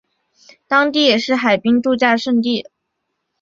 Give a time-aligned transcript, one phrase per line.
[0.67, 2.67] 当地也是海滨度假胜地。